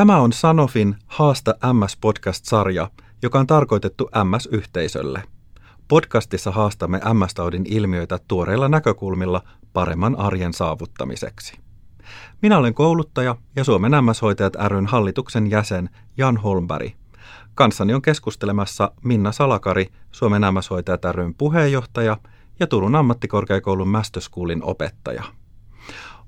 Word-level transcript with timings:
Tämä 0.00 0.20
on 0.20 0.32
Sanofin 0.32 0.96
Haasta 1.06 1.54
MS-podcast-sarja, 1.72 2.90
joka 3.22 3.38
on 3.38 3.46
tarkoitettu 3.46 4.10
MS-yhteisölle. 4.24 5.22
Podcastissa 5.88 6.50
haastamme 6.50 7.00
MS-taudin 7.14 7.64
ilmiöitä 7.68 8.18
tuoreilla 8.28 8.68
näkökulmilla 8.68 9.42
paremman 9.72 10.16
arjen 10.16 10.52
saavuttamiseksi. 10.52 11.58
Minä 12.42 12.58
olen 12.58 12.74
kouluttaja 12.74 13.36
ja 13.56 13.64
Suomen 13.64 13.92
MS-hoitajat 14.04 14.54
ryn 14.68 14.86
hallituksen 14.86 15.50
jäsen 15.50 15.90
Jan 16.16 16.36
Holmberg. 16.36 16.92
Kanssani 17.54 17.94
on 17.94 18.02
keskustelemassa 18.02 18.92
Minna 19.04 19.32
Salakari, 19.32 19.86
Suomen 20.12 20.42
MS-hoitajat 20.42 21.04
ryn 21.12 21.34
puheenjohtaja 21.34 22.16
ja 22.60 22.66
Turun 22.66 22.96
ammattikorkeakoulun 22.96 23.88
Mästöskuulin 23.88 24.64
opettaja. 24.64 25.22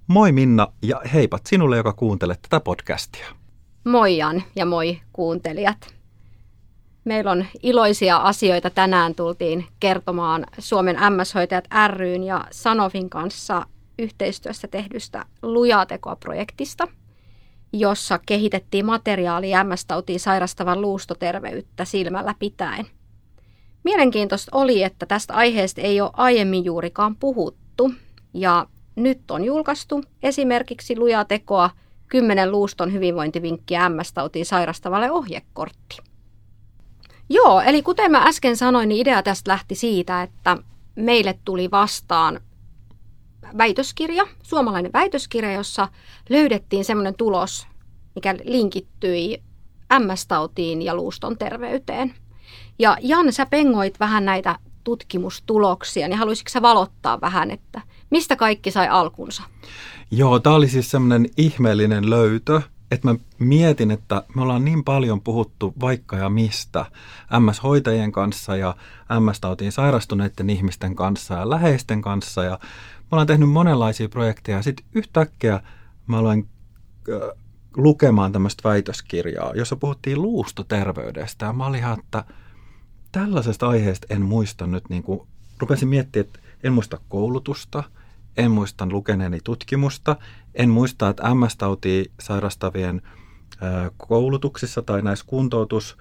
Moi 0.06 0.32
Minna 0.32 0.68
ja 0.82 1.00
heipat 1.12 1.46
sinulle, 1.46 1.76
joka 1.76 1.92
kuuntelet 1.92 2.42
tätä 2.42 2.60
podcastia. 2.60 3.41
Moi 3.84 4.16
Jan 4.16 4.42
ja 4.56 4.66
moi 4.66 5.00
kuuntelijat. 5.12 5.94
Meillä 7.04 7.30
on 7.30 7.46
iloisia 7.62 8.16
asioita. 8.16 8.70
Tänään 8.70 9.14
tultiin 9.14 9.66
kertomaan 9.80 10.46
Suomen 10.58 10.96
MS-hoitajat 10.96 11.64
ryn 11.88 12.24
ja 12.24 12.44
Sanofin 12.50 13.10
kanssa 13.10 13.66
yhteistyössä 13.98 14.68
tehdystä 14.68 15.24
Lujatekoa-projektista, 15.42 16.88
jossa 17.72 18.18
kehitettiin 18.26 18.86
materiaali 18.86 19.50
MS-tautiin 19.64 20.20
sairastavan 20.20 20.80
luustoterveyttä 20.80 21.84
silmällä 21.84 22.34
pitäen. 22.38 22.86
Mielenkiintoista 23.84 24.56
oli, 24.56 24.82
että 24.82 25.06
tästä 25.06 25.34
aiheesta 25.34 25.80
ei 25.80 26.00
ole 26.00 26.10
aiemmin 26.12 26.64
juurikaan 26.64 27.16
puhuttu 27.16 27.92
ja 28.34 28.66
nyt 28.96 29.30
on 29.30 29.44
julkaistu 29.44 30.04
esimerkiksi 30.22 30.98
Lujatekoa 30.98 31.70
10 32.12 32.52
luuston 32.52 32.92
hyvinvointivinkkiä 32.92 33.88
MS-tautiin 33.88 34.44
sairastavalle 34.44 35.10
ohjekortti. 35.10 35.98
Joo, 37.28 37.60
eli 37.60 37.82
kuten 37.82 38.10
mä 38.10 38.22
äsken 38.22 38.56
sanoin, 38.56 38.88
niin 38.88 39.00
idea 39.00 39.22
tästä 39.22 39.50
lähti 39.50 39.74
siitä, 39.74 40.22
että 40.22 40.56
meille 40.94 41.38
tuli 41.44 41.70
vastaan 41.70 42.40
väitöskirja, 43.58 44.26
suomalainen 44.42 44.92
väitöskirja, 44.92 45.52
jossa 45.52 45.88
löydettiin 46.28 46.84
semmoinen 46.84 47.14
tulos, 47.14 47.66
mikä 48.14 48.34
linkittyi 48.44 49.42
MS-tautiin 49.98 50.82
ja 50.82 50.94
luuston 50.94 51.38
terveyteen. 51.38 52.14
Ja 52.78 52.96
Jan, 53.00 53.32
sä 53.32 53.46
pengoit 53.46 54.00
vähän 54.00 54.24
näitä 54.24 54.58
tutkimustuloksia, 54.84 56.08
niin 56.08 56.18
haluaisitko 56.18 56.50
sä 56.50 56.62
valottaa 56.62 57.20
vähän, 57.20 57.50
että 57.50 57.80
mistä 58.12 58.36
kaikki 58.36 58.70
sai 58.70 58.88
alkunsa? 58.88 59.42
Joo, 60.10 60.38
tämä 60.38 60.56
oli 60.56 60.68
siis 60.68 60.90
semmoinen 60.90 61.26
ihmeellinen 61.36 62.10
löytö, 62.10 62.60
että 62.90 63.08
mä 63.08 63.14
mietin, 63.38 63.90
että 63.90 64.22
me 64.34 64.42
ollaan 64.42 64.64
niin 64.64 64.84
paljon 64.84 65.20
puhuttu 65.20 65.74
vaikka 65.80 66.16
ja 66.16 66.28
mistä. 66.28 66.86
MS-hoitajien 67.40 68.12
kanssa 68.12 68.56
ja 68.56 68.76
MS-tautiin 69.20 69.72
sairastuneiden 69.72 70.50
ihmisten 70.50 70.94
kanssa 70.94 71.34
ja 71.34 71.50
läheisten 71.50 72.02
kanssa 72.02 72.44
ja 72.44 72.58
mä 73.12 73.16
olen 73.16 73.26
tehnyt 73.26 73.50
monenlaisia 73.50 74.08
projekteja. 74.08 74.58
Ja 74.58 74.62
sitten 74.62 74.86
yhtäkkiä 74.94 75.60
mä 76.06 76.18
aloin 76.18 76.48
lukemaan 77.76 78.32
tämmöistä 78.32 78.68
väitöskirjaa, 78.68 79.52
jossa 79.54 79.76
puhuttiin 79.76 80.22
luustoterveydestä. 80.22 81.46
Ja 81.46 81.52
mä 81.52 81.66
olin 81.66 81.80
ihan, 81.80 81.98
että 81.98 82.24
tällaisesta 83.12 83.68
aiheesta 83.68 84.06
en 84.10 84.22
muista 84.22 84.66
nyt, 84.66 84.88
niin 84.88 85.02
kuin 85.02 85.20
rupesin 85.58 85.88
miettimään, 85.88 86.26
että 86.26 86.38
en 86.62 86.72
muista 86.72 86.98
koulutusta– 87.08 87.82
en 88.36 88.50
muista 88.50 88.86
lukeneeni 88.90 89.38
tutkimusta, 89.44 90.16
en 90.54 90.70
muista, 90.70 91.08
että 91.08 91.34
MS-tautia 91.34 92.04
sairastavien 92.20 93.02
koulutuksissa 93.96 94.82
tai 94.82 95.02
näissä 95.02 95.24
kuntoutus, 95.28 95.96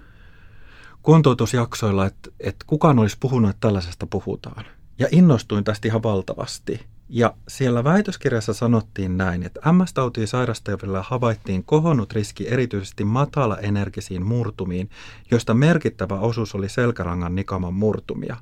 kuntoutusjaksoilla, 1.01 2.05
että, 2.05 2.29
että 2.39 2.65
kukaan 2.67 2.99
olisi 2.99 3.17
puhunut, 3.19 3.49
että 3.49 3.67
tällaisesta 3.67 4.07
puhutaan. 4.07 4.65
Ja 4.99 5.07
innostuin 5.11 5.63
tästä 5.63 5.87
ihan 5.87 6.03
valtavasti. 6.03 6.85
Ja 7.13 7.33
siellä 7.47 7.83
väitöskirjassa 7.83 8.53
sanottiin 8.53 9.17
näin, 9.17 9.43
että 9.43 9.71
MS-tautia 9.71 10.27
sairastavilla 10.27 11.05
havaittiin 11.07 11.63
kohonnut 11.63 12.13
riski 12.13 12.47
erityisesti 12.49 13.03
matala-energisiin 13.03 14.25
murtumiin, 14.25 14.89
joista 15.31 15.53
merkittävä 15.53 16.19
osuus 16.19 16.55
oli 16.55 16.69
selkärangan 16.69 17.35
nikaman 17.35 17.73
murtumia. 17.73 18.37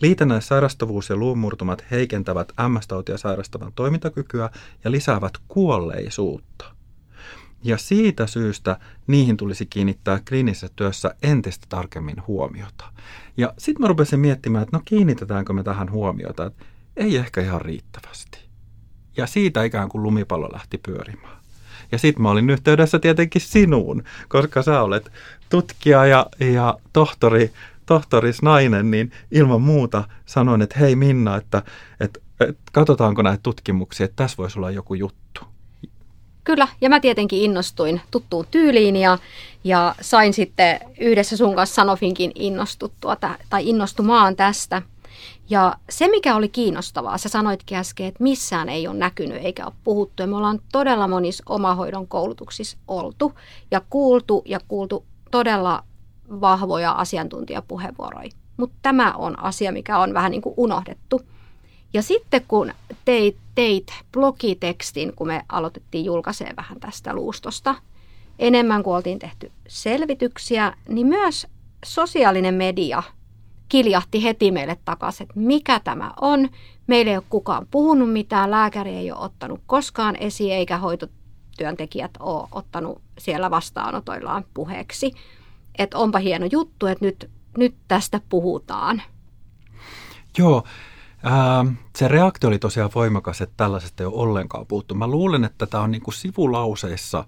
Liitännäissairastavuus 0.00 1.10
ja 1.10 1.16
luumurtumat 1.16 1.84
heikentävät 1.90 2.52
MS-tautia 2.68 3.18
sairastavan 3.18 3.72
toimintakykyä 3.72 4.50
ja 4.84 4.90
lisäävät 4.90 5.32
kuolleisuutta. 5.48 6.74
Ja 7.64 7.78
siitä 7.78 8.26
syystä 8.26 8.78
niihin 9.06 9.36
tulisi 9.36 9.66
kiinnittää 9.66 10.20
kliinisessä 10.28 10.68
työssä 10.76 11.14
entistä 11.22 11.66
tarkemmin 11.68 12.16
huomiota. 12.26 12.84
Ja 13.36 13.54
sitten 13.58 13.82
mä 13.82 13.88
rupesin 13.88 14.20
miettimään, 14.20 14.62
että 14.62 14.76
no 14.76 14.82
kiinnitetäänkö 14.84 15.52
me 15.52 15.62
tähän 15.62 15.90
huomiota, 15.90 16.46
että 16.46 16.64
ei 16.96 17.16
ehkä 17.16 17.40
ihan 17.40 17.60
riittävästi. 17.60 18.38
Ja 19.16 19.26
siitä 19.26 19.62
ikään 19.62 19.88
kuin 19.88 20.02
lumipallo 20.02 20.48
lähti 20.52 20.78
pyörimään. 20.78 21.36
Ja 21.92 21.98
sitten 21.98 22.22
mä 22.22 22.30
olin 22.30 22.50
yhteydessä 22.50 22.98
tietenkin 22.98 23.40
sinuun, 23.40 24.04
koska 24.28 24.62
sä 24.62 24.82
olet 24.82 25.12
tutkija 25.48 26.06
ja, 26.06 26.26
ja 26.40 26.78
tohtori 26.92 27.52
tohtoris 27.86 28.42
nainen, 28.42 28.90
niin 28.90 29.12
ilman 29.30 29.62
muuta 29.62 30.04
sanoin, 30.26 30.62
että 30.62 30.78
hei 30.78 30.96
Minna, 30.96 31.36
että, 31.36 31.62
että, 32.00 32.20
että 32.40 32.62
katsotaanko 32.72 33.22
näitä 33.22 33.40
tutkimuksia, 33.42 34.04
että 34.04 34.16
tässä 34.16 34.36
voisi 34.36 34.58
olla 34.58 34.70
joku 34.70 34.94
juttu. 34.94 35.40
Kyllä, 36.44 36.68
ja 36.80 36.88
mä 36.88 37.00
tietenkin 37.00 37.42
innostuin 37.42 38.00
tuttuun 38.10 38.46
tyyliin 38.50 38.96
ja, 38.96 39.18
ja 39.64 39.94
sain 40.00 40.34
sitten 40.34 40.80
yhdessä 41.00 41.36
sun 41.36 41.54
kanssa 41.54 41.74
Sanofinkin 41.74 42.32
innostuttua 42.34 43.16
tai 43.50 43.68
innostumaan 43.68 44.36
tästä. 44.36 44.82
Ja 45.50 45.74
se, 45.90 46.08
mikä 46.08 46.36
oli 46.36 46.48
kiinnostavaa, 46.48 47.18
sä 47.18 47.28
sanoitkin 47.28 47.78
äsken, 47.78 48.06
että 48.06 48.22
missään 48.22 48.68
ei 48.68 48.88
ole 48.88 48.96
näkynyt 48.96 49.44
eikä 49.44 49.64
ole 49.64 49.72
puhuttu. 49.84 50.22
Ja 50.22 50.26
me 50.26 50.36
ollaan 50.36 50.60
todella 50.72 51.08
monissa 51.08 51.42
omahoidon 51.48 52.08
koulutuksissa 52.08 52.76
oltu 52.88 53.32
ja 53.70 53.80
kuultu 53.90 54.42
ja 54.46 54.60
kuultu 54.68 55.04
todella 55.30 55.84
vahvoja 56.30 56.92
asiantuntijapuheenvuoroja. 56.92 58.30
Mutta 58.56 58.76
tämä 58.82 59.12
on 59.12 59.38
asia, 59.38 59.72
mikä 59.72 59.98
on 59.98 60.14
vähän 60.14 60.30
niin 60.30 60.42
kuin 60.42 60.54
unohdettu. 60.56 61.20
Ja 61.92 62.02
sitten 62.02 62.44
kun 62.48 62.72
teit, 63.04 63.36
teit 63.54 63.86
blogitekstin, 64.12 65.12
kun 65.16 65.26
me 65.26 65.44
aloitettiin 65.48 66.04
julkaisee 66.04 66.54
vähän 66.56 66.80
tästä 66.80 67.14
luustosta, 67.14 67.74
enemmän 68.38 68.82
kuin 68.82 68.96
oltiin 68.96 69.18
tehty 69.18 69.52
selvityksiä, 69.68 70.72
niin 70.88 71.06
myös 71.06 71.46
sosiaalinen 71.84 72.54
media 72.54 73.02
kiljahti 73.68 74.24
heti 74.24 74.50
meille 74.50 74.78
takaisin, 74.84 75.24
että 75.24 75.40
mikä 75.40 75.80
tämä 75.80 76.12
on. 76.20 76.48
Meillä 76.86 77.10
ei 77.10 77.16
ole 77.16 77.24
kukaan 77.30 77.66
puhunut 77.70 78.12
mitään, 78.12 78.50
lääkäri 78.50 78.90
ei 78.90 79.12
ole 79.12 79.20
ottanut 79.20 79.60
koskaan 79.66 80.16
esiin, 80.16 80.54
eikä 80.54 80.78
hoitotyöntekijät 80.78 82.10
ole 82.20 82.48
ottanut 82.52 83.02
siellä 83.18 83.50
vastaanotoillaan 83.50 84.44
puheeksi 84.54 85.12
että 85.78 85.98
onpa 85.98 86.18
hieno 86.18 86.46
juttu, 86.52 86.86
että 86.86 87.04
nyt, 87.04 87.30
nyt 87.58 87.74
tästä 87.88 88.20
puhutaan. 88.28 89.02
Joo, 90.38 90.64
ää, 91.22 91.64
se 91.96 92.08
reaktio 92.08 92.48
oli 92.48 92.58
tosiaan 92.58 92.90
voimakas, 92.94 93.40
että 93.40 93.54
tällaisesta 93.56 94.02
ei 94.02 94.06
ole 94.06 94.22
ollenkaan 94.22 94.66
puhuttu. 94.66 94.94
Mä 94.94 95.06
luulen, 95.06 95.44
että 95.44 95.66
tämä 95.66 95.82
on 95.82 95.90
niin 95.90 96.02
kuin 96.02 96.14
sivulauseissa 96.14 97.24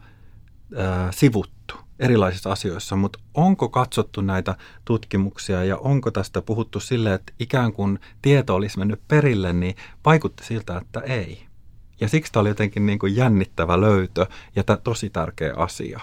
ää, 0.77 1.12
sivuttu 1.12 1.75
erilaisissa 1.99 2.53
asioissa, 2.53 2.97
mutta 2.97 3.19
onko 3.34 3.69
katsottu 3.69 4.21
näitä 4.21 4.55
tutkimuksia 4.84 5.65
ja 5.65 5.77
onko 5.77 6.11
tästä 6.11 6.43
puhuttu 6.43 6.81
sille, 6.81 7.15
että 7.15 7.33
ikään 7.39 7.73
kuin 7.73 7.99
tieto 8.22 8.54
olisi 8.54 8.78
mennyt 8.78 9.01
perille, 9.09 9.53
niin 9.53 9.77
vaikutti 10.04 10.45
siltä, 10.45 10.77
että 10.77 11.01
ei. 11.01 11.47
Ja 12.01 12.09
siksi 12.09 12.33
tämä 12.33 12.41
oli 12.41 12.49
jotenkin 12.49 12.87
niin 12.87 12.99
kuin 12.99 13.16
jännittävä 13.16 13.81
löytö 13.81 14.27
ja 14.57 14.65
tämä 14.65 14.77
tosi 14.77 15.10
tärkeä 15.10 15.54
asia. 15.57 16.01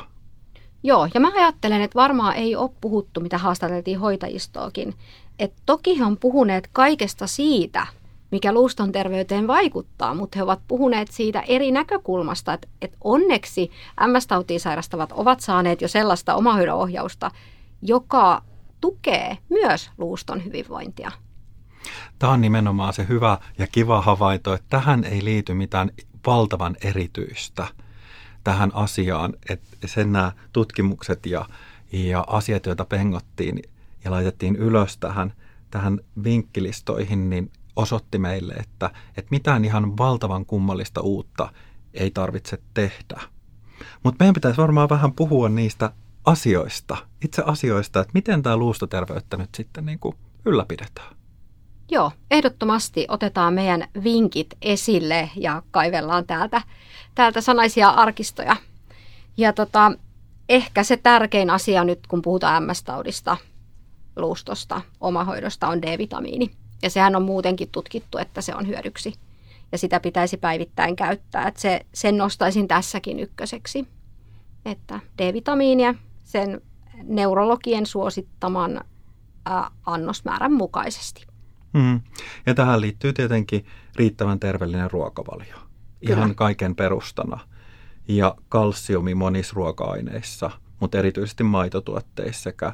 Joo, 0.83 1.07
ja 1.13 1.19
mä 1.19 1.31
ajattelen, 1.35 1.81
että 1.81 1.95
varmaan 1.95 2.35
ei 2.35 2.55
ole 2.55 2.69
puhuttu, 2.81 3.19
mitä 3.19 3.37
haastateltiin 3.37 3.99
hoitajistoakin. 3.99 4.93
Että 5.39 5.61
toki 5.65 5.99
he 5.99 6.05
on 6.05 6.17
puhuneet 6.17 6.69
kaikesta 6.73 7.27
siitä, 7.27 7.87
mikä 8.31 8.53
luuston 8.53 8.91
terveyteen 8.91 9.47
vaikuttaa, 9.47 10.13
mutta 10.13 10.39
he 10.39 10.43
ovat 10.43 10.59
puhuneet 10.67 11.11
siitä 11.11 11.43
eri 11.47 11.71
näkökulmasta, 11.71 12.53
että, 12.53 12.67
että 12.81 12.97
onneksi 13.03 13.71
MS-tautiin 14.07 14.59
sairastavat 14.59 15.11
ovat 15.11 15.39
saaneet 15.39 15.81
jo 15.81 15.87
sellaista 15.87 16.35
omahoidon 16.35 16.77
ohjausta, 16.77 17.31
joka 17.81 18.41
tukee 18.81 19.37
myös 19.49 19.91
luuston 19.97 20.45
hyvinvointia. 20.45 21.11
Tämä 22.19 22.33
on 22.33 22.41
nimenomaan 22.41 22.93
se 22.93 23.05
hyvä 23.07 23.37
ja 23.57 23.67
kiva 23.67 24.01
havainto, 24.01 24.53
että 24.53 24.67
tähän 24.69 25.03
ei 25.03 25.23
liity 25.23 25.53
mitään 25.53 25.91
valtavan 26.25 26.75
erityistä– 26.81 27.67
tähän 28.43 28.71
asiaan, 28.73 29.33
että 29.49 29.87
sen 29.87 30.11
nämä 30.11 30.31
tutkimukset 30.53 31.25
ja, 31.25 31.45
ja 31.91 32.23
asiat, 32.27 32.65
joita 32.65 32.85
pengottiin 32.85 33.63
ja 34.03 34.11
laitettiin 34.11 34.55
ylös 34.55 34.97
tähän, 34.97 35.33
tähän 35.71 35.99
vinkkilistoihin, 36.23 37.29
niin 37.29 37.51
osoitti 37.75 38.17
meille, 38.17 38.53
että, 38.53 38.91
että 39.17 39.31
mitään 39.31 39.65
ihan 39.65 39.97
valtavan 39.97 40.45
kummallista 40.45 41.01
uutta 41.01 41.53
ei 41.93 42.11
tarvitse 42.11 42.57
tehdä. 42.73 43.21
Mutta 44.03 44.23
meidän 44.23 44.33
pitäisi 44.33 44.57
varmaan 44.57 44.89
vähän 44.89 45.13
puhua 45.13 45.49
niistä 45.49 45.93
asioista, 46.25 46.97
itse 47.25 47.43
asioista, 47.45 47.99
että 47.99 48.11
miten 48.13 48.43
tämä 48.43 48.57
luustoterveyttä 48.57 49.37
nyt 49.37 49.55
sitten 49.55 49.85
niin 49.85 49.99
kuin 49.99 50.15
ylläpidetään. 50.45 51.15
Joo, 51.91 52.11
ehdottomasti 52.31 53.05
otetaan 53.09 53.53
meidän 53.53 53.87
vinkit 54.03 54.53
esille 54.61 55.29
ja 55.35 55.61
kaivellaan 55.71 56.25
täältä, 56.25 56.61
täältä 57.15 57.41
sanaisia 57.41 57.89
arkistoja. 57.89 58.55
Ja 59.37 59.53
tota, 59.53 59.91
ehkä 60.49 60.83
se 60.83 60.97
tärkein 60.97 61.49
asia 61.49 61.83
nyt, 61.83 62.07
kun 62.07 62.21
puhutaan 62.21 62.63
MS-taudista, 62.63 63.37
luustosta, 64.15 64.81
omahoidosta, 65.01 65.67
on 65.67 65.81
D-vitamiini. 65.81 66.51
Ja 66.81 66.89
sehän 66.89 67.15
on 67.15 67.23
muutenkin 67.23 67.69
tutkittu, 67.71 68.17
että 68.17 68.41
se 68.41 68.55
on 68.55 68.67
hyödyksi. 68.67 69.13
Ja 69.71 69.77
sitä 69.77 69.99
pitäisi 69.99 70.37
päivittäin 70.37 70.95
käyttää. 70.95 71.47
Että 71.47 71.61
se, 71.61 71.85
sen 71.93 72.17
nostaisin 72.17 72.67
tässäkin 72.67 73.19
ykköseksi. 73.19 73.87
Että 74.65 74.99
D-vitamiinia 75.17 75.95
sen 76.23 76.61
neurologien 77.03 77.85
suosittaman 77.85 78.77
ä, 78.77 79.71
annosmäärän 79.85 80.53
mukaisesti. 80.53 81.32
Mm. 81.73 82.01
Ja 82.45 82.53
tähän 82.53 82.81
liittyy 82.81 83.13
tietenkin 83.13 83.65
riittävän 83.95 84.39
terveellinen 84.39 84.91
ruokavalio. 84.91 85.55
Kyllä. 85.55 86.17
Ihan 86.17 86.35
kaiken 86.35 86.75
perustana. 86.75 87.39
Ja 88.07 88.35
kalsiumi 88.49 89.15
monissa 89.15 89.53
ruoka-aineissa, 89.55 90.51
mutta 90.79 90.97
erityisesti 90.97 91.43
maitotuotteissa 91.43 92.43
sekä 92.43 92.73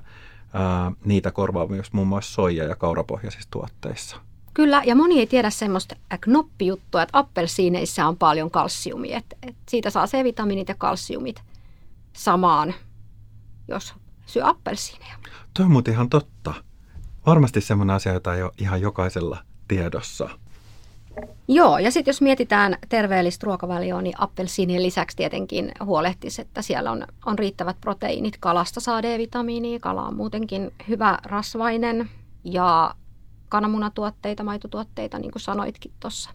ää, 0.53 0.91
niitä 1.05 1.31
korvaa 1.31 1.67
myös 1.67 1.93
muun 1.93 2.07
muassa 2.07 2.33
soija- 2.33 2.63
ja 2.63 2.75
kaurapohjaisissa 2.75 3.49
tuotteissa. 3.51 4.17
Kyllä, 4.53 4.81
ja 4.85 4.95
moni 4.95 5.19
ei 5.19 5.27
tiedä 5.27 5.49
semmoista 5.49 5.95
knoppijuttua, 6.21 7.01
että 7.01 7.19
appelsiineissa 7.19 8.07
on 8.07 8.17
paljon 8.17 8.51
kalsiumia. 8.51 9.17
Että, 9.17 9.35
että 9.41 9.61
siitä 9.69 9.89
saa 9.89 10.07
C-vitamiinit 10.07 10.67
ja 10.67 10.75
kalsiumit 10.77 11.41
samaan, 12.13 12.73
jos 13.67 13.93
syö 14.25 14.47
appelsiineja. 14.47 15.15
Tuo 15.53 15.65
on 15.65 15.71
muuten 15.71 15.93
ihan 15.93 16.09
totta. 16.09 16.53
Varmasti 17.29 17.61
semmoinen 17.61 17.95
asia, 17.95 18.13
jota 18.13 18.35
ei 18.35 18.43
ole 18.43 18.51
ihan 18.57 18.81
jokaisella 18.81 19.37
tiedossa. 19.67 20.29
Joo, 21.47 21.77
ja 21.77 21.91
sitten 21.91 22.09
jos 22.11 22.21
mietitään 22.21 22.77
terveellistä 22.89 23.45
ruokavalioa, 23.45 24.01
niin 24.01 24.21
appelsiinien 24.21 24.83
lisäksi 24.83 25.17
tietenkin 25.17 25.71
huolehtisi, 25.85 26.41
että 26.41 26.61
siellä 26.61 26.91
on, 26.91 27.07
on 27.25 27.39
riittävät 27.39 27.77
proteiinit. 27.81 28.37
Kalasta 28.39 28.79
saa 28.79 29.03
D-vitamiinia, 29.03 29.79
kala 29.79 30.03
on 30.03 30.15
muutenkin 30.15 30.71
hyvä 30.87 31.17
rasvainen 31.23 32.09
ja 32.43 32.95
kananmunatuotteita, 33.49 34.43
maitotuotteita, 34.43 35.19
niin 35.19 35.31
kuin 35.31 35.41
sanoitkin 35.41 35.91
tuossa. 35.99 36.29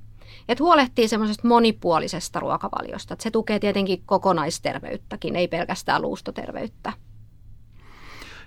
Et 0.48 0.60
huolehtii 0.60 1.08
semmoisesta 1.08 1.48
monipuolisesta 1.48 2.40
ruokavaliosta. 2.40 3.14
Et 3.14 3.20
se 3.20 3.30
tukee 3.30 3.58
tietenkin 3.58 4.02
kokonaisterveyttäkin, 4.06 5.36
ei 5.36 5.48
pelkästään 5.48 6.02
luustoterveyttä. 6.02 6.92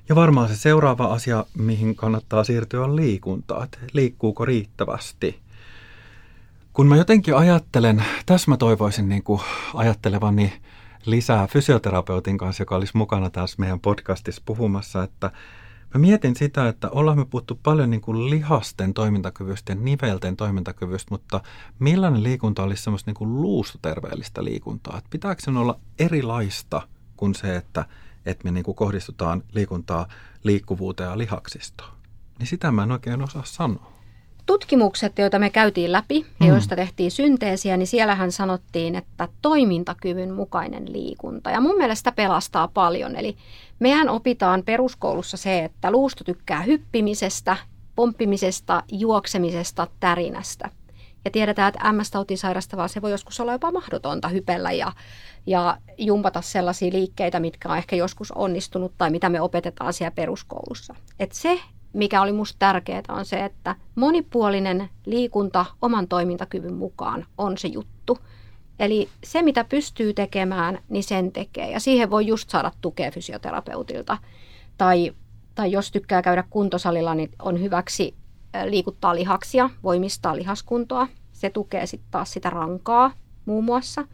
Ja 0.10 0.16
varmaan 0.16 0.50
se 0.50 0.56
seuraava 0.56 1.06
asia, 1.06 1.46
mihin 1.58 1.96
kannattaa 1.96 2.44
siirtyä, 2.44 2.84
on 2.84 2.96
liikunta. 2.96 3.64
Että 3.64 3.78
liikkuuko 3.94 4.46
riittävästi? 4.46 5.40
Kun 6.74 6.88
mä 6.88 6.96
jotenkin 6.96 7.36
ajattelen, 7.36 8.04
tässä 8.26 8.52
mä 8.52 8.58
toivoisin 8.58 9.10
niin 9.10 9.24
kuin 9.24 9.42
ajattelevani 9.74 10.54
lisää 11.06 11.48
fysioterapeutin 11.48 12.38
kanssa, 12.38 12.62
joka 12.62 12.76
olisi 12.76 12.98
mukana 12.98 13.30
tässä 13.30 13.56
meidän 13.60 13.80
podcastissa 13.80 14.42
puhumassa, 14.46 15.04
että 15.04 15.32
Mä 15.94 16.00
mietin 16.00 16.36
sitä, 16.36 16.68
että 16.68 16.90
ollaan 16.90 17.18
me 17.18 17.26
puhuttu 17.26 17.60
paljon 17.64 17.90
niin 17.90 18.02
kuin 18.02 18.30
lihasten 18.30 18.94
toimintakyvystä 18.94 19.72
ja 19.72 19.76
nivelten 19.76 20.38
toimintakyvystä, 20.38 21.08
mutta 21.10 21.42
millainen 21.80 22.24
liikunta 22.24 22.64
olisi 22.64 22.84
semmoista 22.84 23.10
niin 23.10 23.16
kuin 23.16 23.42
luustoterveellistä 23.42 24.44
liikuntaa? 24.44 24.98
Että 24.98 25.10
pitääkö 25.10 25.42
sen 25.42 25.58
olla 25.58 25.80
erilaista 26.00 26.82
kuin 27.18 27.36
se, 27.36 27.56
että, 27.56 27.86
että 28.28 28.44
me 28.44 28.52
niin 28.52 28.64
kuin 28.64 28.76
kohdistutaan 28.76 29.44
liikuntaa 29.54 30.08
liikkuvuuteen 30.44 31.10
ja 31.10 31.18
lihaksistoon? 31.18 31.92
Niin 32.40 32.48
sitä 32.48 32.72
mä 32.72 32.84
en 32.84 32.92
oikein 32.92 33.22
osaa 33.22 33.44
sanoa 33.46 33.98
tutkimukset, 34.48 35.20
joita 35.20 35.40
me 35.40 35.50
käytiin 35.50 35.92
läpi 35.92 36.26
ja 36.40 36.46
mm. 36.46 36.48
joista 36.48 36.76
tehtiin 36.76 37.12
synteesiä, 37.12 37.78
niin 37.78 37.88
siellähän 37.88 38.32
sanottiin, 38.32 38.96
että 38.96 39.28
toimintakyvyn 39.42 40.34
mukainen 40.34 40.94
liikunta. 40.94 41.52
Ja 41.52 41.62
mun 41.62 41.78
mielestä 41.78 42.12
pelastaa 42.12 42.68
paljon. 42.68 43.16
Eli 43.16 43.38
mehän 43.80 44.10
opitaan 44.10 44.64
peruskoulussa 44.64 45.38
se, 45.38 45.64
että 45.64 45.92
luusto 45.92 46.24
tykkää 46.24 46.62
hyppimisestä, 46.62 47.58
pomppimisesta, 47.96 48.84
juoksemisesta, 48.92 49.88
tärinästä. 50.00 50.70
Ja 51.26 51.32
tiedetään, 51.32 51.68
että 51.68 51.92
MS-tautiin 51.92 52.38
sairastavaa 52.38 52.88
se 52.88 53.02
voi 53.02 53.12
joskus 53.12 53.40
olla 53.40 53.52
jopa 53.52 53.72
mahdotonta 53.72 54.28
hypellä 54.28 54.72
ja, 54.72 54.92
ja 55.46 55.78
jumpata 55.98 56.42
sellaisia 56.42 56.94
liikkeitä, 56.94 57.40
mitkä 57.40 57.70
on 57.70 57.78
ehkä 57.78 57.96
joskus 57.96 58.32
onnistunut 58.32 58.94
tai 58.98 59.10
mitä 59.10 59.30
me 59.30 59.42
opetetaan 59.42 59.94
siellä 59.94 60.16
peruskoulussa. 60.16 60.96
Et 61.20 61.32
se 61.32 61.60
mikä 61.94 62.22
oli 62.22 62.32
minusta 62.32 62.56
tärkeää, 62.60 63.02
on 63.10 63.26
se, 63.26 63.46
että 63.46 63.76
monipuolinen 63.96 64.90
liikunta 65.06 65.66
oman 65.82 66.08
toimintakyvyn 66.08 66.74
mukaan 66.74 67.26
on 67.38 67.58
se 67.58 67.68
juttu. 67.68 68.18
Eli 68.80 69.10
se, 69.24 69.42
mitä 69.42 69.64
pystyy 69.64 70.14
tekemään, 70.14 70.80
niin 70.90 71.04
sen 71.04 71.32
tekee. 71.32 71.72
Ja 71.72 71.80
siihen 71.80 72.10
voi 72.10 72.28
just 72.28 72.50
saada 72.50 72.72
tukea 72.82 73.12
fysioterapeutilta. 73.12 74.18
Tai, 74.78 75.14
tai 75.56 75.72
jos 75.72 75.92
tykkää 75.92 76.22
käydä 76.22 76.44
kuntosalilla, 76.50 77.16
niin 77.16 77.32
on 77.40 77.62
hyväksi 77.62 78.16
liikuttaa 78.66 79.16
lihaksia, 79.16 79.70
voimistaa 79.84 80.36
lihaskuntoa. 80.36 81.08
Se 81.32 81.50
tukee 81.50 81.86
sitten 81.86 82.12
taas 82.12 82.34
sitä 82.34 82.50
rankaa 82.50 83.12
muun 83.46 83.64
muassa. 83.64 84.08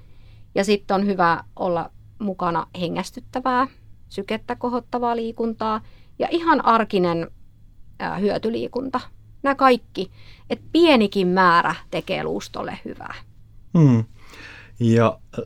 Ja 0.55 0.63
sitten 0.63 0.95
on 0.95 1.05
hyvä 1.05 1.43
olla 1.55 1.91
mukana 2.19 2.67
hengästyttävää, 2.79 3.67
sykettä 4.09 4.55
kohottavaa 4.55 5.15
liikuntaa 5.15 5.81
ja 6.19 6.27
ihan 6.31 6.65
arkinen 6.65 7.31
hyötyliikunta. 8.19 8.99
Nämä 9.43 9.55
kaikki, 9.55 10.11
että 10.49 10.65
pienikin 10.71 11.27
määrä 11.27 11.75
tekee 11.91 12.23
luustolle 12.23 12.79
hyvää. 12.85 13.15
Hmm. 13.77 14.03
Ja 14.79 15.19
äh, 15.37 15.43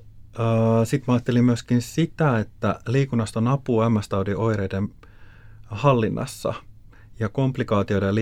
sitten 0.83 1.05
mä 1.07 1.13
ajattelin 1.13 1.45
myöskin 1.45 1.81
sitä, 1.81 2.39
että 2.39 2.79
liikunnasta 2.87 3.39
on 3.39 3.47
apua 3.47 3.89
MS-taudin 3.89 4.37
oireiden 4.37 4.89
hallinnassa 5.65 6.53
ja 7.19 7.29
komplikaatioiden 7.29 8.07
ja 8.07 8.15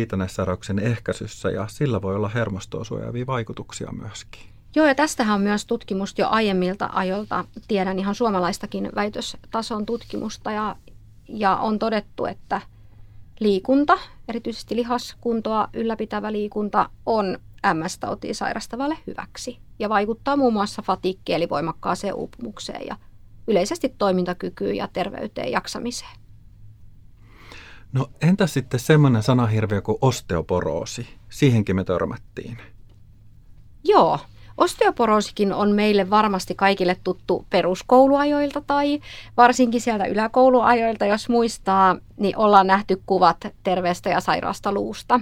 ehkäisyssä 0.80 1.50
ja 1.50 1.68
sillä 1.68 2.02
voi 2.02 2.16
olla 2.16 2.30
hermostoa 2.30 2.84
suojaavia 2.84 3.28
vaikutuksia 3.28 3.92
myöskin. 3.92 4.42
Joo, 4.76 4.86
ja 4.86 4.96
tästähän 4.96 5.36
on 5.36 5.42
myös 5.42 5.66
tutkimusta 5.66 6.22
jo 6.22 6.28
aiemmilta 6.30 6.90
ajolta. 6.94 7.46
Tiedän 7.68 8.00
ihan 8.00 8.16
suomalaistakin 8.16 8.90
väitöstason 8.96 9.86
tutkimusta 9.86 10.52
ja, 10.52 10.76
ja 11.28 11.58
on 11.58 11.80
todettu, 11.80 12.26
että– 12.26 12.62
liikunta, 13.40 13.98
erityisesti 14.28 14.76
lihaskuntoa 14.76 15.70
ylläpitävä 15.74 16.32
liikunta, 16.32 16.90
on 17.06 17.40
MS-tautia 17.74 18.34
sairastavalle 18.34 18.98
hyväksi 19.08 19.60
ja 19.80 19.90
vaikuttaa 19.90 20.36
muun 20.36 20.54
muassa 20.54 20.82
fatiikkiin 20.82 21.36
eli 21.36 21.50
voimakkaaseen 21.50 22.16
uupumukseen 22.16 22.88
ja 22.88 22.96
yleisesti 23.48 23.96
toimintakykyyn 23.98 24.76
ja 24.76 24.88
terveyteen 24.94 25.52
jaksamiseen. 25.52 26.12
No 27.96 28.08
entä 28.22 28.48
sitten 28.48 28.80
semmoinen 28.80 29.24
sanahirviö 29.24 29.82
kuin 29.82 29.98
osteoporoosi? 30.02 31.08
Siihenkin 31.30 31.76
me 31.76 31.84
törmättiin. 31.84 32.58
Joo, 33.84 34.20
Osteoporoosikin 34.58 35.54
on 35.54 35.72
meille 35.72 36.10
varmasti 36.10 36.56
kaikille 36.56 36.98
tuttu 37.04 37.46
peruskouluajoilta 37.50 38.62
tai 38.62 39.00
varsinkin 39.38 39.82
sieltä 39.82 40.06
yläkouluajoilta, 40.06 41.06
jos 41.06 41.30
muistaa, 41.30 41.98
niin 42.18 42.38
ollaan 42.38 42.68
nähty 42.68 43.02
kuvat 43.06 43.38
terveestä 43.64 44.10
ja 44.10 44.20
sairaasta 44.20 44.72
luusta. 44.72 45.20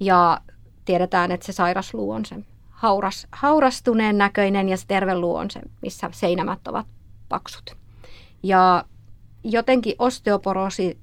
Ja 0.00 0.40
tiedetään, 0.84 1.32
että 1.32 1.46
se 1.46 1.52
sairasluu 1.52 2.10
on 2.10 2.24
se 2.24 2.36
hauras, 2.70 3.26
haurastuneen 3.32 4.18
näköinen 4.18 4.68
ja 4.68 4.76
se 4.76 4.86
terve 4.86 5.14
luu 5.14 5.36
on 5.36 5.50
se, 5.50 5.60
missä 5.82 6.10
seinämät 6.12 6.68
ovat 6.68 6.86
paksut. 7.28 7.76
Ja 8.42 8.84
jotenkin 9.44 9.94
osteoporoosi, 9.98 10.98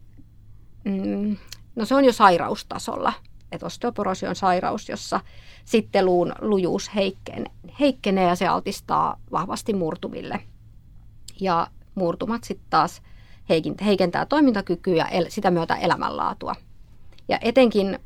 mm, 0.83 1.37
no 1.75 1.85
se 1.85 1.95
on 1.95 2.05
jo 2.05 2.13
sairaustasolla– 2.13 3.13
että 3.51 3.65
osteoporoosi 3.65 4.27
on 4.27 4.35
sairaus, 4.35 4.89
jossa 4.89 5.19
sitten 5.65 6.05
luun 6.05 6.33
lujuus 6.41 6.91
heikkenee 7.79 8.27
ja 8.27 8.35
se 8.35 8.47
altistaa 8.47 9.19
vahvasti 9.31 9.73
murtumille. 9.73 10.39
Ja 11.41 11.67
murtumat 11.95 12.43
sitten 12.43 12.69
taas 12.69 13.01
heikentää 13.85 14.25
toimintakykyä 14.25 15.09
ja 15.11 15.31
sitä 15.31 15.51
myötä 15.51 15.75
elämänlaatua. 15.75 16.55
Ja 17.27 17.37
etenkin 17.41 17.99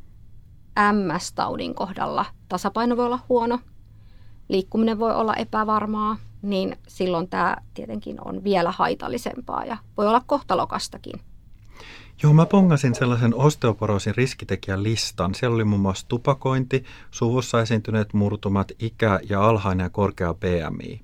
MS-taudin 0.92 1.76
kohdalla 1.76 2.26
tasapaino 2.50 2.98
voi 2.98 3.06
olla 3.06 3.20
huono, 3.30 3.60
liikkuminen 4.50 5.00
voi 5.00 5.16
olla 5.16 5.36
epävarmaa, 5.36 6.18
niin 6.42 6.78
silloin 6.88 7.30
tämä 7.30 7.58
tietenkin 7.74 8.28
on 8.28 8.44
vielä 8.44 8.72
haitallisempaa 8.72 9.66
ja 9.66 9.78
voi 9.98 10.08
olla 10.08 10.22
kohtalokastakin. 10.26 11.22
Joo, 12.24 12.34
mä 12.34 12.46
pongasin 12.46 12.96
sellaisen 12.96 13.36
osteoporoosin 13.36 14.16
riskitekijän 14.16 14.84
listan. 14.84 15.36
Siellä 15.36 15.56
oli 15.56 15.64
muun 15.64 15.82
muassa 15.82 16.08
tupakointi, 16.08 16.84
suvussa 17.12 17.62
esiintyneet 17.62 18.14
murtumat, 18.14 18.72
ikä 18.80 19.20
ja 19.30 19.48
alhainen 19.48 19.84
ja 19.84 19.90
korkea 19.90 20.34
BMI. 20.34 21.02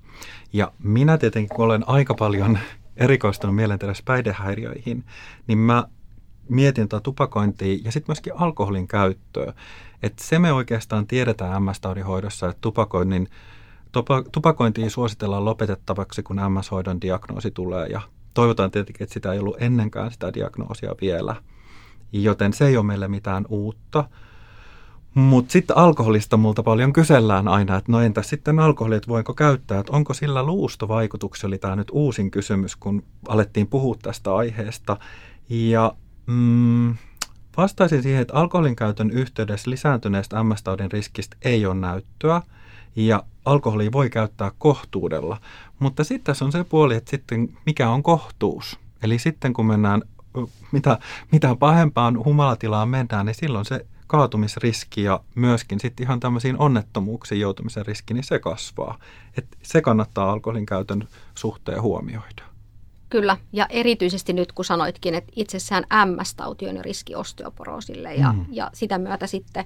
Ja 0.52 0.72
minä 0.78 1.18
tietenkin, 1.18 1.56
kun 1.56 1.64
olen 1.64 1.88
aika 1.88 2.14
paljon 2.14 2.58
erikoistunut 2.96 3.56
mielenterveyspäihdehäiriöihin, 3.56 5.04
niin 5.46 5.58
mä 5.58 5.84
mietin 6.48 6.88
tuota 6.88 7.04
tupakointia 7.04 7.78
ja 7.84 7.92
sitten 7.92 8.10
myöskin 8.10 8.32
alkoholin 8.36 8.88
käyttöä. 8.88 9.52
että 10.02 10.24
se 10.24 10.38
me 10.38 10.52
oikeastaan 10.52 11.06
tiedetään 11.06 11.62
MS-taudin 11.62 12.04
hoidossa, 12.04 12.48
että 12.48 12.60
tupakoinnin, 12.60 13.28
tupa, 13.92 14.22
tupakointia 14.32 14.90
suositellaan 14.90 15.44
lopetettavaksi, 15.44 16.22
kun 16.22 16.36
MS-hoidon 16.36 17.00
diagnoosi 17.00 17.50
tulee 17.50 17.86
ja 17.86 18.00
toivotaan 18.34 18.70
tietenkin, 18.70 19.04
että 19.04 19.14
sitä 19.14 19.32
ei 19.32 19.38
ollut 19.38 19.56
ennenkään 19.62 20.10
sitä 20.10 20.34
diagnoosia 20.34 20.94
vielä, 21.00 21.36
joten 22.12 22.52
se 22.52 22.66
ei 22.66 22.76
ole 22.76 22.86
meille 22.86 23.08
mitään 23.08 23.46
uutta. 23.48 24.04
Mutta 25.14 25.52
sitten 25.52 25.76
alkoholista 25.76 26.36
multa 26.36 26.62
paljon 26.62 26.92
kysellään 26.92 27.48
aina, 27.48 27.76
että 27.76 27.92
no 27.92 28.00
entä 28.00 28.22
sitten 28.22 28.58
alkoholi, 28.58 28.96
että 28.96 29.08
voinko 29.08 29.34
käyttää, 29.34 29.80
että 29.80 29.96
onko 29.96 30.14
sillä 30.14 30.42
luustovaikutuksia, 30.42 31.48
oli 31.48 31.58
tämä 31.58 31.76
nyt 31.76 31.88
uusin 31.92 32.30
kysymys, 32.30 32.76
kun 32.76 33.02
alettiin 33.28 33.66
puhua 33.66 33.96
tästä 34.02 34.34
aiheesta. 34.34 34.96
Ja 35.48 35.94
mm, 36.26 36.94
vastaisin 37.56 38.02
siihen, 38.02 38.22
että 38.22 38.34
alkoholin 38.34 38.76
käytön 38.76 39.10
yhteydessä 39.10 39.70
lisääntyneestä 39.70 40.44
MS-taudin 40.44 40.92
riskistä 40.92 41.36
ei 41.42 41.66
ole 41.66 41.74
näyttöä, 41.74 42.42
ja 42.96 43.22
alkoholi 43.44 43.92
voi 43.92 44.10
käyttää 44.10 44.52
kohtuudella. 44.58 45.40
Mutta 45.78 46.04
sitten 46.04 46.24
tässä 46.24 46.44
on 46.44 46.52
se 46.52 46.64
puoli, 46.64 46.94
että 46.94 47.10
sitten 47.10 47.48
mikä 47.66 47.90
on 47.90 48.02
kohtuus. 48.02 48.78
Eli 49.02 49.18
sitten 49.18 49.52
kun 49.52 49.66
mennään, 49.66 50.02
mitä, 50.72 50.98
mitä 51.32 51.56
pahempaan 51.58 52.24
humalatilaan 52.24 52.88
mennään, 52.88 53.26
niin 53.26 53.34
silloin 53.34 53.64
se 53.64 53.86
kaatumisriski 54.06 55.02
ja 55.02 55.20
myöskin 55.34 55.80
sitten 55.80 56.04
ihan 56.04 56.20
tämmöisiin 56.20 56.58
onnettomuuksiin 56.58 57.40
joutumisen 57.40 57.86
riski, 57.86 58.14
niin 58.14 58.24
se 58.24 58.38
kasvaa. 58.38 58.98
Et 59.38 59.46
se 59.62 59.80
kannattaa 59.80 60.32
alkoholin 60.32 60.66
käytön 60.66 61.08
suhteen 61.34 61.82
huomioida. 61.82 62.49
Kyllä, 63.10 63.36
ja 63.52 63.66
erityisesti 63.70 64.32
nyt 64.32 64.52
kun 64.52 64.64
sanoitkin, 64.64 65.14
että 65.14 65.32
itsessään 65.36 65.84
MS-tauti 65.84 66.68
on 66.68 66.84
riski 66.84 67.14
osteoporoosille 67.14 68.14
ja, 68.14 68.32
mm. 68.32 68.46
ja 68.50 68.70
sitä 68.74 68.98
myötä 68.98 69.26
sitten 69.26 69.64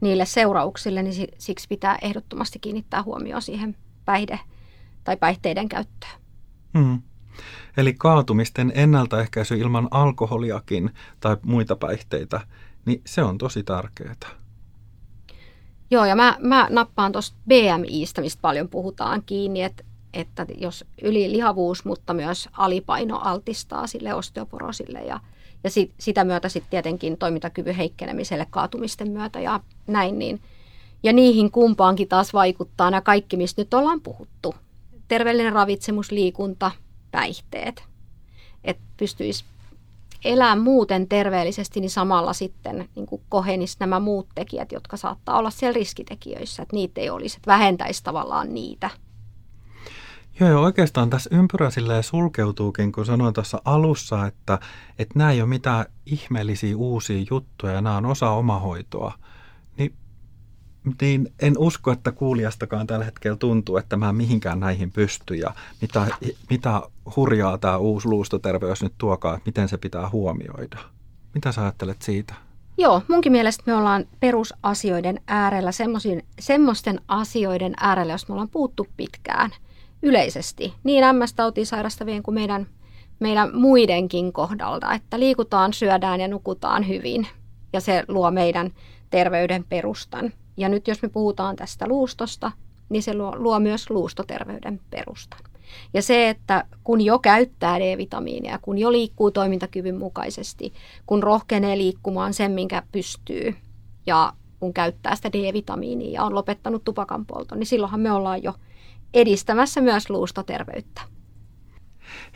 niille 0.00 0.24
seurauksille, 0.24 1.02
niin 1.02 1.28
siksi 1.38 1.68
pitää 1.68 1.98
ehdottomasti 2.02 2.58
kiinnittää 2.58 3.02
huomioon 3.02 3.42
siihen 3.42 3.76
päihde- 4.04 4.40
tai 5.04 5.16
päihteiden 5.16 5.68
käyttöön. 5.68 6.12
Mm. 6.74 7.02
Eli 7.76 7.94
kaatumisten 7.94 8.72
ennaltaehkäisy 8.74 9.58
ilman 9.58 9.88
alkoholiakin 9.90 10.90
tai 11.20 11.36
muita 11.42 11.76
päihteitä, 11.76 12.40
niin 12.86 13.02
se 13.06 13.22
on 13.22 13.38
tosi 13.38 13.62
tärkeää. 13.62 14.14
Joo, 15.90 16.04
ja 16.04 16.16
mä, 16.16 16.36
mä 16.40 16.66
nappaan 16.70 17.12
tuosta 17.12 17.36
BMIstä, 17.48 18.20
mistä 18.20 18.40
paljon 18.40 18.68
puhutaan 18.68 19.22
kiinni, 19.26 19.62
että, 19.62 19.84
että 20.14 20.46
jos 20.58 20.84
ylilihavuus, 21.02 21.84
mutta 21.84 22.14
myös 22.14 22.48
alipaino 22.52 23.18
altistaa 23.18 23.86
sille 23.86 24.14
osteoporosille 24.14 24.98
ja, 24.98 25.20
ja 25.64 25.70
sit, 25.70 25.92
sitä 25.98 26.24
myötä 26.24 26.48
sitten 26.48 26.70
tietenkin 26.70 27.16
toimintakyvyn 27.16 27.74
heikkenemiselle 27.74 28.46
kaatumisten 28.50 29.10
myötä 29.10 29.40
ja 29.40 29.60
näin, 29.86 30.18
niin 30.18 30.40
ja 31.02 31.12
niihin 31.12 31.50
kumpaankin 31.50 32.08
taas 32.08 32.32
vaikuttaa 32.32 32.90
nämä 32.90 33.00
kaikki, 33.00 33.36
mistä 33.36 33.60
nyt 33.60 33.74
ollaan 33.74 34.00
puhuttu. 34.00 34.54
Terveellinen 35.08 35.52
ravitsemus, 35.52 36.10
liikunta, 36.10 36.70
päihteet. 37.10 37.84
Että 38.64 38.82
pystyisi 38.96 39.44
elää 40.24 40.56
muuten 40.56 41.08
terveellisesti, 41.08 41.80
niin 41.80 41.90
samalla 41.90 42.32
sitten 42.32 42.88
niin 42.94 43.06
kohenisi 43.28 43.76
nämä 43.80 44.00
muut 44.00 44.26
tekijät, 44.34 44.72
jotka 44.72 44.96
saattaa 44.96 45.38
olla 45.38 45.50
siellä 45.50 45.74
riskitekijöissä, 45.74 46.62
että 46.62 46.76
niitä 46.76 47.00
ei 47.00 47.10
olisi, 47.10 47.36
että 47.36 47.50
vähentäisi 47.52 48.04
tavallaan 48.04 48.54
niitä. 48.54 48.90
Joo, 50.42 50.50
ja 50.50 50.58
oikeastaan 50.58 51.10
tässä 51.10 51.30
ympyrä 51.32 51.70
silleen 51.70 52.02
sulkeutuukin, 52.02 52.92
kun 52.92 53.06
sanoin 53.06 53.34
tuossa 53.34 53.62
alussa, 53.64 54.26
että, 54.26 54.58
että 54.98 55.18
nämä 55.18 55.30
ei 55.30 55.40
ole 55.40 55.48
mitään 55.48 55.84
ihmeellisiä 56.06 56.76
uusia 56.76 57.24
juttuja, 57.30 57.80
nämä 57.80 57.96
on 57.96 58.06
osa 58.06 58.30
omahoitoa. 58.30 59.14
Niin, 59.78 59.94
niin 61.00 61.32
en 61.42 61.58
usko, 61.58 61.92
että 61.92 62.12
kuulijastakaan 62.12 62.86
tällä 62.86 63.04
hetkellä 63.04 63.36
tuntuu, 63.36 63.76
että 63.76 63.96
mä 63.96 64.12
mihinkään 64.12 64.60
näihin 64.60 64.92
pystyn 64.92 65.38
ja 65.38 65.54
mitä, 65.80 66.06
mitä 66.50 66.82
hurjaa 67.16 67.58
tämä 67.58 67.76
uusi 67.76 68.08
luustoterveys 68.08 68.82
nyt 68.82 68.94
tuokaa, 68.98 69.34
että 69.34 69.48
miten 69.48 69.68
se 69.68 69.78
pitää 69.78 70.08
huomioida. 70.08 70.78
Mitä 71.34 71.52
sä 71.52 71.62
ajattelet 71.62 72.02
siitä? 72.02 72.34
Joo, 72.78 73.02
munkin 73.08 73.32
mielestä 73.32 73.62
me 73.66 73.74
ollaan 73.74 74.04
perusasioiden 74.20 75.20
äärellä, 75.26 75.70
semmoisten 76.40 77.00
asioiden 77.08 77.74
äärellä, 77.80 78.12
jos 78.12 78.28
me 78.28 78.32
ollaan 78.32 78.48
puuttu 78.48 78.86
pitkään– 78.96 79.50
yleisesti, 80.02 80.74
niin 80.84 81.04
MS-tautia 81.04 81.64
sairastavien 81.64 82.22
kuin 82.22 82.34
meidän, 82.34 82.66
meidän 83.20 83.56
muidenkin 83.56 84.32
kohdalta, 84.32 84.92
että 84.92 85.20
liikutaan, 85.20 85.72
syödään 85.72 86.20
ja 86.20 86.28
nukutaan 86.28 86.88
hyvin 86.88 87.26
ja 87.72 87.80
se 87.80 88.04
luo 88.08 88.30
meidän 88.30 88.70
terveyden 89.10 89.64
perustan. 89.68 90.32
Ja 90.56 90.68
nyt 90.68 90.88
jos 90.88 91.02
me 91.02 91.08
puhutaan 91.08 91.56
tästä 91.56 91.88
luustosta, 91.88 92.52
niin 92.88 93.02
se 93.02 93.14
luo, 93.14 93.32
luo 93.36 93.60
myös 93.60 93.90
luustoterveyden 93.90 94.80
perustan. 94.90 95.40
Ja 95.94 96.02
se, 96.02 96.28
että 96.28 96.64
kun 96.84 97.00
jo 97.00 97.18
käyttää 97.18 97.80
D-vitamiinia, 97.80 98.58
kun 98.62 98.78
jo 98.78 98.92
liikkuu 98.92 99.30
toimintakyvyn 99.30 99.98
mukaisesti, 99.98 100.72
kun 101.06 101.22
rohkenee 101.22 101.78
liikkumaan 101.78 102.34
sen, 102.34 102.50
minkä 102.50 102.82
pystyy, 102.92 103.54
ja 104.06 104.32
kun 104.60 104.74
käyttää 104.74 105.16
sitä 105.16 105.32
D-vitamiinia 105.32 106.10
ja 106.10 106.24
on 106.24 106.34
lopettanut 106.34 106.84
tupakan 106.84 107.26
polton, 107.26 107.58
niin 107.58 107.66
silloinhan 107.66 108.00
me 108.00 108.12
ollaan 108.12 108.42
jo 108.42 108.54
edistämässä 109.14 109.80
myös 109.80 110.10
luustoterveyttä. 110.10 111.02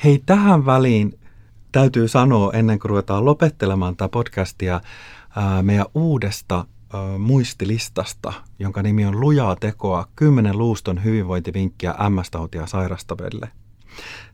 Hei, 0.04 0.22
tähän 0.26 0.66
väliin 0.66 1.20
täytyy 1.72 2.08
sanoa 2.08 2.52
ennen 2.52 2.78
kuin 2.78 2.88
ruvetaan 2.88 3.24
lopettelemaan 3.24 3.96
tätä 3.96 4.08
podcastia 4.08 4.80
meidän 5.62 5.86
uudesta 5.94 6.64
muistilistasta, 7.18 8.32
jonka 8.58 8.82
nimi 8.82 9.06
on 9.06 9.20
Lujaa 9.20 9.56
tekoa, 9.56 10.06
10 10.16 10.58
luuston 10.58 11.04
hyvinvointivinkkiä 11.04 11.94
MS-tautia 12.08 12.66
sairastaville. 12.66 13.48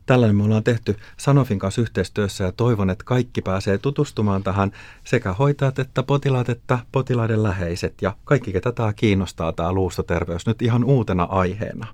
Tällainen 0.05 0.35
me 0.35 0.43
ollaan 0.43 0.63
tehty 0.63 0.97
Sanofin 1.17 1.59
kanssa 1.59 1.81
yhteistyössä 1.81 2.43
ja 2.43 2.51
toivon, 2.51 2.89
että 2.89 3.03
kaikki 3.05 3.41
pääsee 3.41 3.77
tutustumaan 3.77 4.43
tähän 4.43 4.71
sekä 5.03 5.33
hoitajat 5.33 5.79
että 5.79 6.03
potilaat 6.03 6.49
että 6.49 6.79
potilaiden 6.91 7.43
läheiset 7.43 8.01
ja 8.01 8.15
kaikki, 8.23 8.53
ketä 8.53 8.71
tämä 8.71 8.93
kiinnostaa, 8.93 9.53
tämä 9.53 9.73
luustoterveys 9.73 10.47
nyt 10.47 10.61
ihan 10.61 10.83
uutena 10.83 11.23
aiheena. 11.23 11.87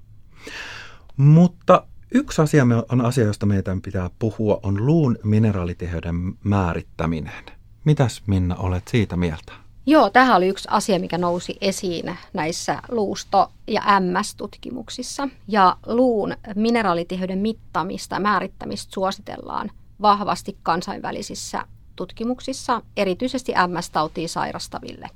Mutta 1.17 1.83
yksi 2.11 2.41
asia 2.41 2.65
on 2.91 3.01
asia, 3.01 3.25
josta 3.25 3.45
meidän 3.45 3.81
pitää 3.81 4.09
puhua, 4.19 4.59
on 4.63 4.85
luun 4.85 5.17
mineraalitiheyden 5.23 6.33
määrittäminen. 6.43 7.43
Mitäs 7.85 8.21
Minna 8.27 8.55
olet 8.55 8.87
siitä 8.87 9.15
mieltä? 9.15 9.53
Joo, 9.85 10.09
tähän 10.09 10.37
oli 10.37 10.47
yksi 10.47 10.67
asia, 10.71 10.99
mikä 10.99 11.17
nousi 11.17 11.57
esiin 11.61 12.17
näissä 12.33 12.81
luusto- 12.91 13.51
ja 13.67 13.81
MS-tutkimuksissa. 13.99 15.29
Ja 15.47 15.77
luun 15.85 16.35
mineraalitiheyden 16.55 17.39
mittamista 17.39 18.15
ja 18.15 18.19
määrittämistä 18.19 18.93
suositellaan 18.93 19.71
vahvasti 20.01 20.57
kansainvälisissä 20.63 21.65
tutkimuksissa, 21.95 22.81
erityisesti 22.97 23.51
MS-tautiin 23.67 24.29
sairastaville. 24.29 25.09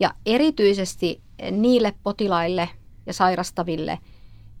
Ja 0.00 0.10
erityisesti 0.26 1.20
niille 1.50 1.94
potilaille 2.02 2.68
ja 3.06 3.12
sairastaville– 3.12 3.98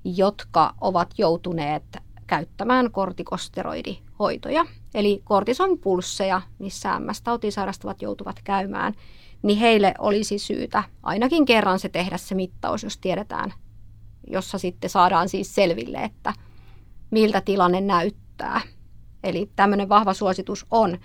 jotka 0.04 0.74
ovat 0.80 1.10
joutuneet 1.18 1.82
käyttämään 2.26 2.90
kortikosteroidihoitoja. 2.90 4.66
Eli 4.94 5.20
kortison 5.24 5.78
pulsseja, 5.78 6.42
missä 6.58 7.00
MS-tautiin 7.00 7.52
sairastavat 7.52 8.02
joutuvat 8.02 8.36
käymään, 8.44 8.94
niin 9.42 9.58
heille 9.58 9.94
olisi 9.98 10.38
syytä 10.38 10.82
ainakin 11.02 11.44
kerran 11.44 11.78
se 11.78 11.88
tehdä 11.88 12.16
se 12.16 12.34
mittaus, 12.34 12.82
jos 12.82 12.98
tiedetään, 12.98 13.52
jossa 14.26 14.58
sitten 14.58 14.90
saadaan 14.90 15.28
siis 15.28 15.54
selville, 15.54 15.98
että 15.98 16.32
miltä 17.10 17.40
tilanne 17.40 17.80
näyttää. 17.80 18.60
Eli 19.24 19.50
tämmöinen 19.56 19.88
vahva 19.88 20.14
suositus 20.14 20.66
on. 20.70 20.98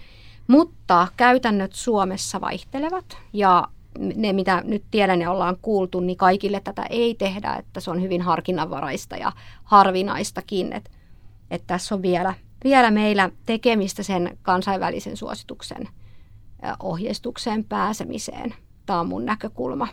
Mutta 0.47 1.07
käytännöt 1.17 1.73
Suomessa 1.73 2.41
vaihtelevat 2.41 3.17
ja 3.33 3.67
ne, 3.97 4.33
mitä 4.33 4.61
nyt 4.65 4.83
tiedän 4.91 5.21
ja 5.21 5.31
ollaan 5.31 5.57
kuultu, 5.61 5.99
niin 5.99 6.17
kaikille 6.17 6.59
tätä 6.59 6.83
ei 6.89 7.15
tehdä, 7.15 7.53
että 7.53 7.79
se 7.79 7.91
on 7.91 8.01
hyvin 8.01 8.21
harkinnanvaraista 8.21 9.17
ja 9.17 9.31
harvinaistakin, 9.63 10.73
että, 10.73 10.89
että 11.51 11.67
tässä 11.67 11.95
on 11.95 12.01
vielä, 12.01 12.33
vielä 12.63 12.91
meillä 12.91 13.29
tekemistä 13.45 14.03
sen 14.03 14.37
kansainvälisen 14.41 15.17
suosituksen 15.17 15.89
ohjeistukseen 16.79 17.63
pääsemiseen. 17.63 18.53
Tämä 18.85 18.99
on 18.99 19.07
mun 19.07 19.25
näkökulma. 19.25 19.87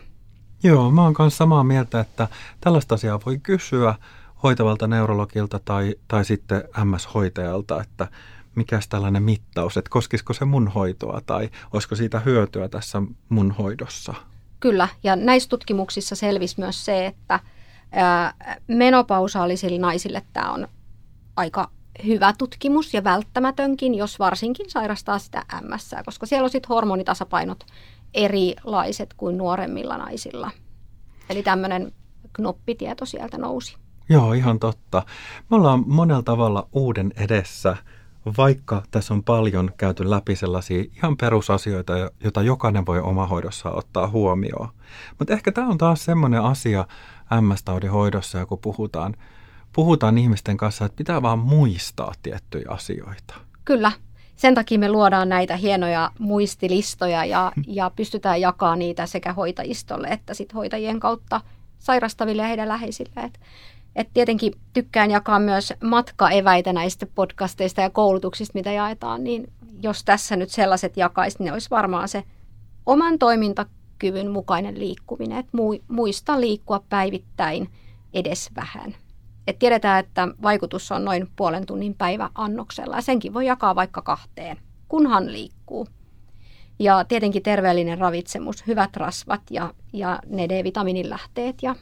Joo, 0.63 0.91
mä 0.91 1.03
oon 1.03 1.13
kanssa 1.13 1.37
samaa 1.37 1.63
mieltä, 1.63 1.99
että 1.99 2.27
tällaista 2.61 2.95
asiaa 2.95 3.19
voi 3.25 3.39
kysyä 3.43 3.95
hoitavalta 4.43 4.87
neurologilta 4.87 5.59
tai, 5.65 5.95
tai 6.07 6.25
sitten 6.25 6.63
MS-hoitajalta, 6.83 7.81
että 7.81 8.07
mikä 8.55 8.79
tällainen 8.89 9.23
mittaus, 9.23 9.77
että 9.77 9.89
koskisiko 9.89 10.33
se 10.33 10.45
mun 10.45 10.67
hoitoa 10.67 11.21
tai 11.25 11.49
olisiko 11.73 11.95
siitä 11.95 12.19
hyötyä 12.19 12.69
tässä 12.69 13.01
mun 13.29 13.51
hoidossa? 13.51 14.13
Kyllä, 14.59 14.87
ja 15.03 15.15
näissä 15.15 15.49
tutkimuksissa 15.49 16.15
selvisi 16.15 16.55
myös 16.57 16.85
se, 16.85 17.05
että 17.05 17.39
menopausaalisille 18.67 19.77
naisille 19.77 20.21
tämä 20.33 20.51
on 20.51 20.67
aika 21.35 21.69
hyvä 22.05 22.33
tutkimus 22.37 22.93
ja 22.93 23.03
välttämätönkin, 23.03 23.95
jos 23.95 24.19
varsinkin 24.19 24.69
sairastaa 24.69 25.19
sitä 25.19 25.45
MS, 25.61 25.95
koska 26.05 26.25
siellä 26.25 26.43
on 26.43 26.49
sitten 26.49 26.69
hormonitasapainot 26.69 27.63
erilaiset 28.13 29.13
kuin 29.13 29.37
nuoremmilla 29.37 29.97
naisilla. 29.97 30.51
Eli 31.29 31.43
tämmöinen 31.43 31.91
knoppitieto 32.33 33.05
sieltä 33.05 33.37
nousi. 33.37 33.75
Joo, 34.09 34.33
ihan 34.33 34.59
totta. 34.59 35.03
Me 35.49 35.55
ollaan 35.57 35.83
monella 35.87 36.23
tavalla 36.23 36.67
uuden 36.71 37.13
edessä, 37.15 37.77
vaikka 38.37 38.83
tässä 38.91 39.13
on 39.13 39.23
paljon 39.23 39.71
käyty 39.77 40.09
läpi 40.09 40.35
sellaisia 40.35 40.83
ihan 40.95 41.17
perusasioita, 41.17 41.93
joita 42.23 42.41
jokainen 42.41 42.85
voi 42.85 42.99
omahoidossa 42.99 43.71
ottaa 43.71 44.07
huomioon. 44.07 44.69
Mutta 45.19 45.33
ehkä 45.33 45.51
tämä 45.51 45.67
on 45.67 45.77
taas 45.77 46.05
semmoinen 46.05 46.41
asia 46.41 46.87
MS-taudin 47.41 47.91
hoidossa, 47.91 48.45
kun 48.45 48.59
puhutaan, 48.59 49.15
puhutaan 49.73 50.17
ihmisten 50.17 50.57
kanssa, 50.57 50.85
että 50.85 50.95
pitää 50.95 51.21
vaan 51.21 51.39
muistaa 51.39 52.13
tiettyjä 52.23 52.65
asioita. 52.69 53.35
Kyllä. 53.65 53.91
Sen 54.35 54.55
takia 54.55 54.79
me 54.79 54.89
luodaan 54.89 55.29
näitä 55.29 55.55
hienoja 55.57 56.11
muistilistoja 56.19 57.25
ja, 57.25 57.51
ja 57.67 57.91
pystytään 57.95 58.41
jakamaan 58.41 58.79
niitä 58.79 59.05
sekä 59.05 59.33
hoitajistolle 59.33 60.07
että 60.07 60.33
sit 60.33 60.53
hoitajien 60.53 60.99
kautta 60.99 61.41
sairastaville 61.79 62.41
ja 62.41 62.47
heidän 62.47 62.67
läheisille. 62.67 63.21
Et, 63.23 63.39
et 63.95 64.09
tietenkin 64.13 64.53
tykkään 64.73 65.11
jakaa 65.11 65.39
myös 65.39 65.73
matkaeväitä 65.83 66.73
näistä 66.73 67.05
podcasteista 67.15 67.81
ja 67.81 67.89
koulutuksista, 67.89 68.57
mitä 68.57 68.71
jaetaan, 68.71 69.23
niin 69.23 69.53
jos 69.83 70.03
tässä 70.03 70.35
nyt 70.35 70.49
sellaiset 70.49 70.97
jakaisi, 70.97 71.37
niin 71.39 71.53
olisi 71.53 71.69
varmaan 71.69 72.07
se 72.07 72.23
oman 72.85 73.19
toimintakyvyn 73.19 74.31
mukainen 74.31 74.79
liikkuminen, 74.79 75.37
että 75.37 75.57
muista 75.87 76.41
liikkua 76.41 76.83
päivittäin 76.89 77.69
edes 78.13 78.49
vähän. 78.55 78.95
Et 79.47 79.59
tiedetään, 79.59 79.99
että 79.99 80.27
vaikutus 80.41 80.91
on 80.91 81.05
noin 81.05 81.27
puolen 81.35 81.65
tunnin 81.65 81.95
päivä 81.95 82.29
annoksella 82.35 82.95
ja 82.95 83.01
senkin 83.01 83.33
voi 83.33 83.45
jakaa 83.45 83.75
vaikka 83.75 84.01
kahteen, 84.01 84.57
kunhan 84.87 85.31
liikkuu. 85.31 85.87
Ja 86.79 87.05
tietenkin 87.05 87.43
terveellinen 87.43 87.97
ravitsemus, 87.97 88.67
hyvät 88.67 88.97
rasvat 88.97 89.41
ja, 89.49 89.73
ja 89.93 90.19
ne 90.27 90.49
D-vitamiinin 90.49 91.09
lähteet 91.09 91.55
ja, 91.61 91.75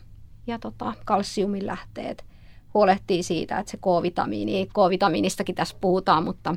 ja 0.48 0.60
tota, 0.60 0.94
kalsiumin 1.06 1.68
lähteet 1.68 2.26
huolehtii 2.74 3.24
siitä, 3.24 3.60
että 3.60 3.72
se 3.72 3.78
K-vitamiini, 3.78 4.66
K-vitamiinistakin 4.66 5.56
tässä 5.56 5.78
puhutaan, 5.82 6.24
mutta 6.24 6.56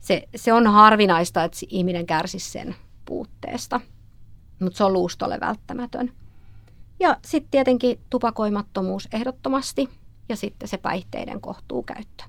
se, 0.00 0.28
se 0.36 0.52
on 0.52 0.66
harvinaista, 0.66 1.44
että 1.44 1.58
ihminen 1.68 2.06
kärsisi 2.06 2.50
sen 2.50 2.74
puutteesta, 3.04 3.80
mutta 4.60 4.76
se 4.76 4.84
on 4.84 4.92
luustolle 4.92 5.40
välttämätön. 5.40 6.12
Ja 7.00 7.16
sitten 7.24 7.50
tietenkin 7.50 8.00
tupakoimattomuus 8.10 9.08
ehdottomasti 9.12 9.88
ja 10.28 10.36
sitten 10.36 10.68
se 10.68 10.78
päihteiden 10.78 11.40
kohtuukäyttö. 11.40 12.24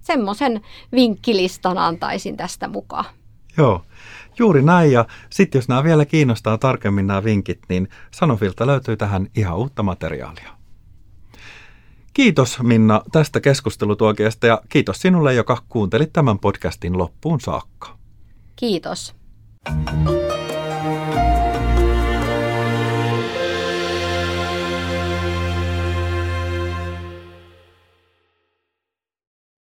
Semmoisen 0.00 0.60
vinkkilistan 0.92 1.78
antaisin 1.78 2.36
tästä 2.36 2.68
mukaan. 2.68 3.04
Joo, 3.56 3.84
juuri 4.38 4.62
näin. 4.62 4.92
Ja 4.92 5.06
sitten 5.30 5.58
jos 5.58 5.68
nämä 5.68 5.84
vielä 5.84 6.04
kiinnostaa 6.04 6.58
tarkemmin 6.58 7.06
nämä 7.06 7.24
vinkit, 7.24 7.60
niin 7.68 7.88
Sanofilta 8.10 8.66
löytyy 8.66 8.96
tähän 8.96 9.26
ihan 9.36 9.56
uutta 9.56 9.82
materiaalia. 9.82 10.54
Kiitos 12.14 12.58
Minna 12.62 13.02
tästä 13.12 13.40
keskustelutuokeesta 13.40 14.46
ja 14.46 14.62
kiitos 14.68 14.98
sinulle, 14.98 15.34
joka 15.34 15.62
kuuntelit 15.68 16.12
tämän 16.12 16.38
podcastin 16.38 16.98
loppuun 16.98 17.40
saakka. 17.40 17.98
Kiitos. 18.56 19.14